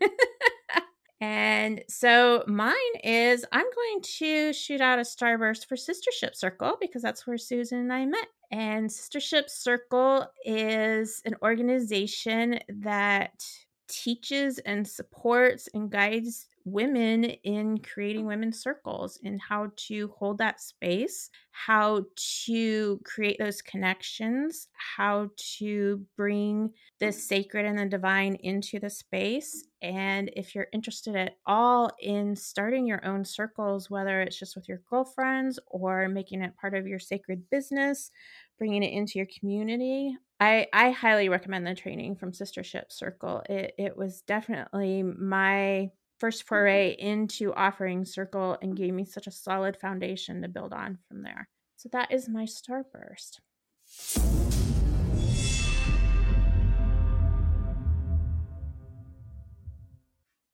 [1.22, 7.00] and so mine is I'm going to shoot out a starburst for Sistership Circle because
[7.00, 8.28] that's where Susan and I met.
[8.52, 13.42] And Sistership Circle is an organization that
[13.88, 20.60] teaches and supports and guides women in creating women's circles and how to hold that
[20.60, 22.02] space, how
[22.46, 27.14] to create those connections, how to bring the mm.
[27.14, 29.66] sacred and the divine into the space.
[29.82, 34.66] And if you're interested at all in starting your own circles, whether it's just with
[34.66, 38.10] your girlfriends or making it part of your sacred business,
[38.58, 43.42] bringing it into your community, I, I highly recommend the training from Sistership Circle.
[43.48, 45.90] It, it was definitely my
[46.24, 46.54] first mm-hmm.
[46.54, 51.22] foray into offering Circle and gave me such a solid foundation to build on from
[51.22, 51.50] there.
[51.76, 53.40] So that is my starburst.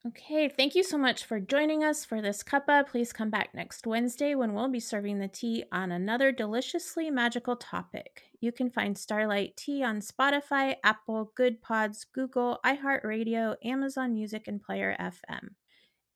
[0.05, 2.85] Okay, thank you so much for joining us for this cuppa.
[2.89, 7.55] Please come back next Wednesday when we'll be serving the tea on another deliciously magical
[7.55, 8.23] topic.
[8.41, 14.61] You can find Starlight Tea on Spotify, Apple, Good Pods, Google, iHeartRadio, Amazon Music, and
[14.61, 15.51] Player FM.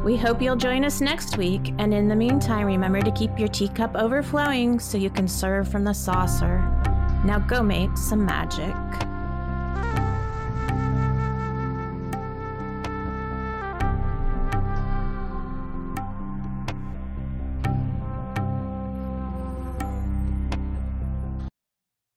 [0.05, 3.47] We hope you'll join us next week, and in the meantime, remember to keep your
[3.47, 6.59] teacup overflowing so you can serve from the saucer.
[7.25, 8.75] Now go make some magic.